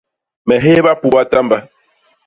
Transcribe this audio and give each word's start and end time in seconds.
Me 0.47 0.55
hééba 0.63 0.91
puba 1.01 1.21
tamba. 1.33 1.57